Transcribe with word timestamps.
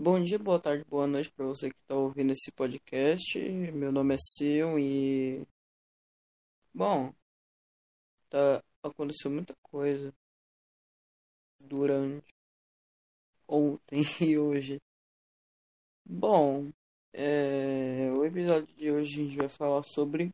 Bom 0.00 0.22
dia, 0.22 0.38
boa 0.38 0.60
tarde, 0.60 0.84
boa 0.88 1.08
noite 1.08 1.28
para 1.32 1.44
você 1.44 1.70
que 1.70 1.76
está 1.80 1.94
ouvindo 1.96 2.32
esse 2.32 2.52
podcast. 2.52 3.36
Meu 3.72 3.90
nome 3.90 4.14
é 4.14 4.18
Sion 4.18 4.78
e. 4.78 5.44
Bom, 6.72 7.12
tá 8.30 8.62
aconteceu 8.82 9.30
muita 9.30 9.54
coisa 9.62 10.14
durante 11.60 12.24
ontem 13.46 14.02
e 14.22 14.38
hoje. 14.38 14.80
Bom, 16.04 16.72
é... 17.12 18.10
o 18.12 18.24
episódio 18.24 18.74
de 18.76 18.90
hoje 18.90 19.20
a 19.20 19.24
gente 19.24 19.36
vai 19.36 19.48
falar 19.48 19.82
sobre. 19.84 20.32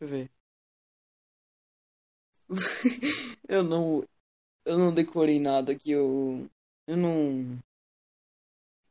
Deixa 0.00 0.04
eu 0.04 0.08
ver. 0.08 0.30
eu 3.48 3.62
não. 3.62 4.06
Eu 4.64 4.78
não 4.78 4.94
decorei 4.94 5.40
nada 5.40 5.74
que 5.78 5.90
eu. 5.90 6.48
Eu 6.86 6.96
não 6.96 7.58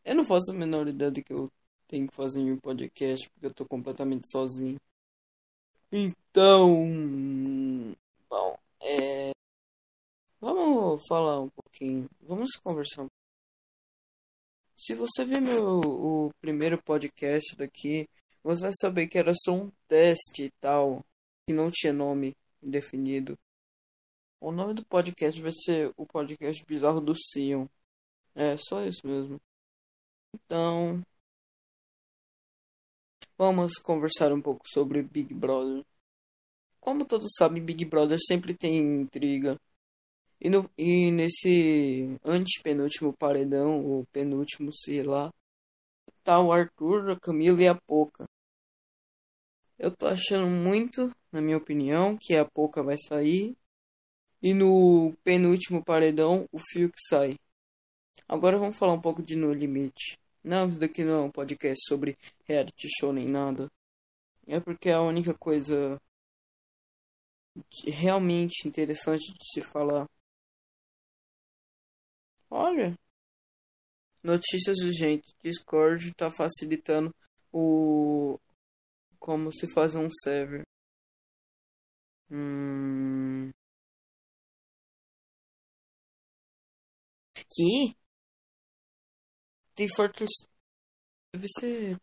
eu 0.08 0.16
não 0.16 0.26
faço 0.26 0.52
a 0.52 0.54
menor 0.54 0.88
ideia 0.88 1.12
do 1.12 1.22
que 1.22 1.34
eu 1.34 1.52
tenho 1.88 2.08
que 2.08 2.16
fazer 2.16 2.40
em 2.40 2.52
um 2.52 2.58
podcast, 2.58 3.30
porque 3.30 3.46
eu 3.48 3.54
tô 3.54 3.66
completamente 3.66 4.30
sozinho. 4.32 4.80
Então. 5.92 6.86
Bom, 8.30 8.58
é. 8.82 9.32
Vamos 10.40 11.06
falar 11.08 11.42
um 11.42 11.50
pouquinho. 11.50 12.10
Vamos 12.22 12.52
conversar 12.64 13.04
um 13.04 13.08
Se 14.78 14.96
você 14.96 15.26
ver 15.26 15.42
meu 15.42 15.82
o 15.82 16.32
primeiro 16.40 16.82
podcast 16.82 17.56
daqui, 17.58 18.08
você 18.42 18.64
vai 18.64 18.74
saber 18.80 19.08
que 19.08 19.18
era 19.18 19.34
só 19.44 19.52
um 19.52 19.72
teste 19.90 20.44
e 20.44 20.52
tal, 20.62 21.04
que 21.46 21.54
não 21.54 21.70
tinha 21.70 21.92
nome 21.92 22.34
definido. 22.62 23.38
O 24.40 24.52
nome 24.52 24.74
do 24.74 24.86
podcast 24.86 25.42
vai 25.42 25.52
ser 25.52 25.92
o 25.98 26.06
podcast 26.06 26.64
bizarro 26.66 27.02
do 27.02 27.14
Sion. 27.16 27.68
É, 28.36 28.56
só 28.58 28.86
isso 28.86 29.06
mesmo. 29.06 29.40
Então, 30.46 31.02
vamos 33.38 33.74
conversar 33.80 34.32
um 34.32 34.42
pouco 34.42 34.64
sobre 34.68 35.02
Big 35.02 35.34
Brother. 35.34 35.84
Como 36.80 37.06
todos 37.06 37.32
sabem, 37.38 37.64
Big 37.64 37.86
Brother 37.86 38.20
sempre 38.28 38.54
tem 38.56 38.78
intriga. 39.02 39.58
E, 40.40 40.50
no, 40.50 40.70
e 40.78 41.12
nesse 41.12 42.20
antepenúltimo 42.24 43.14
paredão, 43.18 43.84
ou 43.86 44.06
penúltimo, 44.12 44.72
sei 44.74 45.04
lá, 45.04 45.32
tá 46.24 46.40
o 46.40 46.52
Arthur, 46.52 47.12
a 47.12 47.20
Camila 47.20 47.62
e 47.64 47.68
a 47.68 47.76
Poca. 47.76 48.26
Eu 49.80 49.96
tô 49.96 50.08
achando 50.08 50.48
muito, 50.48 51.12
na 51.32 51.42
minha 51.42 51.58
opinião, 51.58 52.18
que 52.20 52.36
a 52.36 52.46
Poca 52.46 52.84
vai 52.84 52.98
sair. 52.98 53.56
E 54.42 54.54
no 54.54 55.16
penúltimo 55.24 55.84
paredão, 55.84 56.46
o 56.52 56.60
Fio 56.72 56.92
que 56.92 57.02
sai. 57.10 57.38
Agora 58.28 58.60
vamos 58.60 58.78
falar 58.78 58.94
um 58.94 59.02
pouco 59.02 59.24
de 59.24 59.36
No 59.36 59.54
Limite. 59.54 60.18
Não, 60.48 60.70
isso 60.70 60.80
daqui 60.80 61.04
não 61.04 61.14
é 61.14 61.22
um 61.24 61.32
podcast 61.32 61.78
sobre 61.90 62.18
reality 62.48 62.88
show 62.98 63.12
nem 63.12 63.28
nada. 63.28 63.68
É 64.48 64.60
porque 64.60 64.90
é 64.90 64.94
a 64.94 65.02
única 65.02 65.34
coisa 65.38 66.00
realmente 67.86 68.68
interessante 68.68 69.32
de 69.34 69.46
se 69.54 69.62
falar. 69.72 70.08
Olha. 72.50 72.98
Notícias 74.24 74.78
urgentes. 74.84 75.34
Discord 75.44 76.10
está 76.10 76.30
facilitando 76.32 77.12
o. 77.52 78.40
Como 79.20 79.54
se 79.54 79.68
fazer 79.74 79.98
um 80.00 80.10
server. 80.24 80.64
Hum. 82.30 83.52
Que? 87.50 87.97
Tem 89.78 89.88
Fortress. 89.96 90.34
Deve 91.32 91.48
ser. 91.48 91.98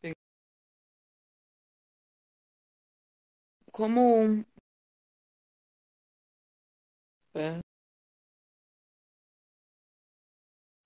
Como. 3.72 4.44
É. 7.34 7.58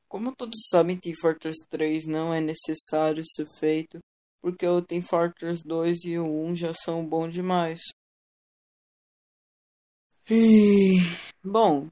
Como 0.09 0.35
todos 0.35 0.59
sabem, 0.71 0.99
Team 0.99 1.15
Fortress 1.21 1.59
3 1.69 2.07
não 2.07 2.33
é 2.33 2.41
necessário 2.41 3.23
ser 3.27 3.47
feito, 3.61 3.99
porque 4.41 4.67
o 4.67 4.81
Team 4.81 5.03
Fortress 5.03 5.63
2 5.63 6.03
e 6.05 6.19
o 6.19 6.25
1 6.25 6.57
já 6.57 6.73
são 6.73 7.07
bons 7.07 7.35
demais. 7.35 7.81
E... 10.31 11.01
Bom, 11.45 11.91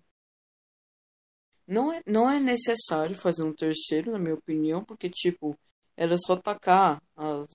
não 1.66 1.92
é, 1.92 2.02
não 2.06 2.30
é 2.30 2.40
necessário 2.40 3.20
fazer 3.20 3.42
um 3.42 3.54
terceiro, 3.54 4.12
na 4.12 4.18
minha 4.18 4.34
opinião, 4.34 4.84
porque, 4.84 5.10
tipo, 5.10 5.58
era 5.96 6.16
só 6.18 6.36
tacar 6.36 7.02
as 7.16 7.46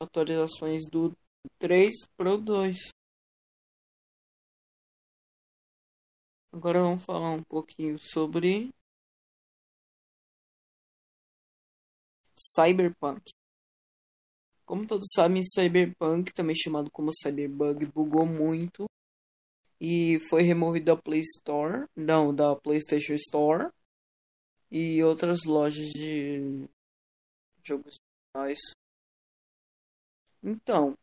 atualizações 0.00 0.82
do 0.90 1.16
3 1.58 1.94
pro 2.16 2.38
2. 2.38 2.76
Agora 6.52 6.80
vamos 6.82 7.04
falar 7.04 7.30
um 7.30 7.42
pouquinho 7.44 7.98
sobre 7.98 8.70
Cyberpunk. 12.36 13.30
Como 14.64 14.86
todos 14.86 15.06
sabem, 15.14 15.42
Cyberpunk, 15.44 16.32
também 16.32 16.56
chamado 16.56 16.90
como 16.90 17.10
Cyberbug, 17.12 17.86
bugou 17.86 18.26
muito 18.26 18.86
e 19.80 20.18
foi 20.28 20.42
removido 20.42 20.86
da 20.86 20.96
Play 20.96 21.20
Store, 21.20 21.86
não, 21.94 22.34
da 22.34 22.56
PlayStation 22.56 23.14
Store 23.14 23.70
e 24.70 25.02
outras 25.02 25.44
lojas 25.44 25.88
de 25.90 26.68
jogos 27.64 27.94
digitais. 28.34 28.58
Então, 30.42 30.96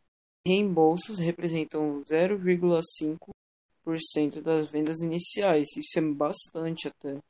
reembolsos 0.45 1.19
representam 1.19 2.03
0,5% 2.05 4.41
das 4.41 4.69
vendas 4.71 4.99
iniciais. 5.01 5.67
Isso 5.77 5.99
é 5.99 6.01
bastante 6.01 6.87
até. 6.87 7.21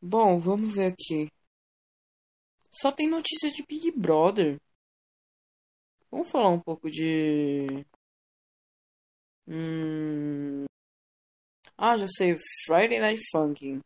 Bom, 0.00 0.40
vamos 0.40 0.74
ver 0.74 0.92
aqui. 0.92 1.28
Só 2.72 2.92
tem 2.92 3.08
notícia 3.08 3.50
de 3.50 3.64
Big 3.66 3.90
Brother. 3.92 4.60
Vamos 6.10 6.30
falar 6.30 6.50
um 6.50 6.60
pouco 6.60 6.90
de 6.90 7.84
Hum... 9.46 10.64
Ah, 11.76 11.96
já 11.96 12.06
sei. 12.08 12.36
Friday 12.66 13.00
Night 13.00 13.22
Funkin'. 13.30 13.80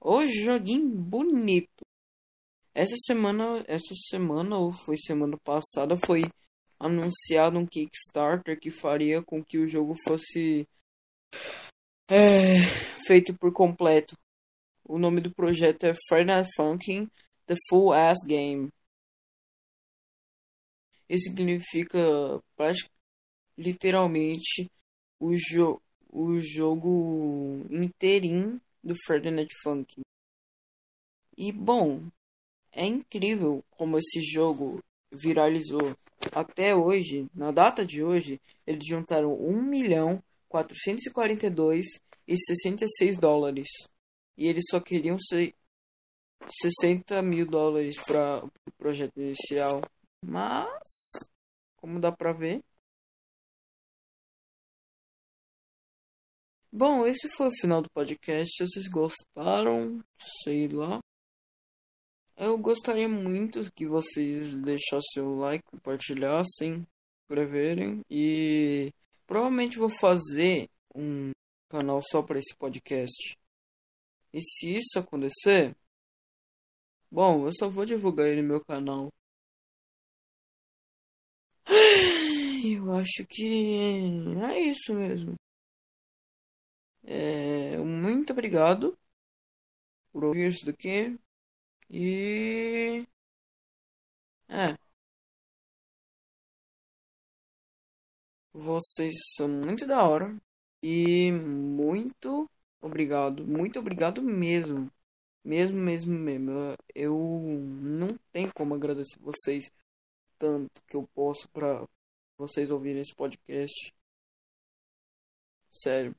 O 0.00 0.24
joguinho 0.26 0.88
bonito. 0.88 1.84
Essa 2.74 2.96
semana, 3.06 3.64
essa 3.66 3.94
semana 4.08 4.56
ou 4.56 4.72
foi 4.72 4.96
semana 4.96 5.36
passada, 5.44 5.96
foi 6.06 6.22
anunciado 6.78 7.58
um 7.58 7.66
Kickstarter 7.66 8.58
que 8.58 8.70
faria 8.70 9.22
com 9.22 9.44
que 9.44 9.58
o 9.58 9.66
jogo 9.66 9.94
fosse 10.06 10.66
é, 12.08 12.60
feito 13.06 13.36
por 13.36 13.52
completo. 13.52 14.16
O 14.84 14.98
nome 14.98 15.20
do 15.20 15.34
projeto 15.34 15.84
é 15.84 15.94
Friday 16.08 16.24
Night 16.24 16.50
Funkin' 16.56 17.08
The 17.46 17.54
Full 17.68 17.92
Ass 17.92 18.18
Game. 18.26 18.70
Isso 21.08 21.30
significa 21.30 21.98
literalmente 23.56 24.70
o, 25.18 25.34
jo 25.36 25.80
o 26.10 26.38
jogo 26.40 27.66
inteirinho 27.70 28.60
do 28.82 28.94
Night 29.30 29.54
Funkin'. 29.62 30.02
E 31.36 31.52
bom, 31.52 32.08
é 32.72 32.86
incrível 32.86 33.64
como 33.70 33.98
esse 33.98 34.20
jogo 34.22 34.82
viralizou. 35.12 35.96
Até 36.32 36.74
hoje, 36.74 37.28
na 37.34 37.50
data 37.52 37.84
de 37.84 38.02
hoje, 38.02 38.40
eles 38.66 38.84
juntaram 38.86 39.34
1 39.34 39.62
milhão 39.62 40.22
442 40.48 41.86
e 42.26 42.36
66 42.36 43.18
dólares. 43.18 43.68
E 44.36 44.46
eles 44.46 44.64
só 44.70 44.80
queriam 44.80 45.18
ser 45.18 45.54
60 46.62 47.22
mil 47.22 47.46
dólares 47.46 47.96
para 48.04 48.44
o 48.44 48.50
pro 48.50 48.72
projeto 48.76 49.20
inicial. 49.20 49.80
Mas, 50.24 50.68
como 51.76 52.00
dá 52.00 52.10
pra 52.10 52.32
ver, 52.32 52.62
Bom, 56.72 57.06
esse 57.06 57.28
foi 57.36 57.48
o 57.48 57.60
final 57.60 57.80
do 57.82 57.90
podcast. 57.90 58.46
Se 58.54 58.66
vocês 58.66 58.88
gostaram, 58.88 60.02
sei 60.44 60.68
lá. 60.68 61.00
Eu 62.36 62.58
gostaria 62.58 63.08
muito 63.08 63.70
que 63.72 63.86
vocês 63.86 64.54
deixassem 64.62 65.22
o 65.22 65.38
like, 65.38 65.64
compartilhassem, 65.64 66.86
inscreverem 67.22 68.02
e 68.10 68.92
provavelmente 69.26 69.78
vou 69.78 69.90
fazer 70.00 70.68
um 70.94 71.30
canal 71.70 72.00
só 72.02 72.22
para 72.22 72.38
esse 72.38 72.54
podcast. 72.56 73.36
E 74.32 74.40
se 74.42 74.76
isso 74.76 74.98
acontecer, 74.98 75.74
bom, 77.10 77.46
eu 77.46 77.52
só 77.54 77.68
vou 77.68 77.84
divulgar 77.84 78.26
ele 78.26 78.42
no 78.42 78.48
meu 78.48 78.64
canal. 78.64 79.08
Eu 82.64 82.92
acho 82.96 83.24
que 83.28 83.44
é 84.42 84.70
isso 84.70 84.92
mesmo. 84.94 85.34
É, 87.10 87.78
muito 87.78 88.32
obrigado 88.32 88.96
por 90.12 90.24
ouvir 90.24 90.52
isso 90.52 90.66
daqui. 90.66 91.18
E. 91.90 93.06
É. 94.48 94.76
Vocês 98.52 99.14
são 99.36 99.48
muito 99.48 99.86
da 99.86 100.02
hora. 100.04 100.36
E 100.82 101.32
muito 101.32 102.48
obrigado. 102.80 103.46
Muito 103.46 103.78
obrigado 103.78 104.22
mesmo. 104.22 104.90
Mesmo, 105.44 105.78
mesmo, 105.78 106.12
mesmo. 106.18 106.52
Eu 106.94 107.16
não 107.18 108.18
tenho 108.32 108.52
como 108.54 108.74
agradecer 108.74 109.18
vocês 109.20 109.70
tanto 110.38 110.82
que 110.88 110.96
eu 110.96 111.08
posso 111.14 111.48
para 111.50 111.86
vocês 112.38 112.70
ouvirem 112.70 113.02
esse 113.02 113.14
podcast. 113.14 113.92
Sério. 115.70 116.14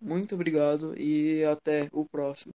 Muito 0.00 0.34
obrigado 0.34 0.94
e 0.98 1.44
até 1.44 1.88
o 1.92 2.06
próximo. 2.06 2.52